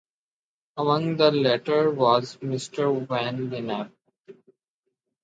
[0.77, 3.91] Among the latter was Mister Van Lennep.